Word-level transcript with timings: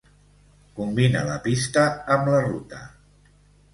Combina 0.79 1.21
la 1.29 1.37
pista 1.45 1.85
amb 2.17 2.33
la 2.35 2.43
ruta. 2.49 2.81